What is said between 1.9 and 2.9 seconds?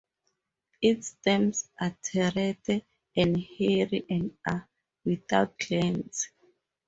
terete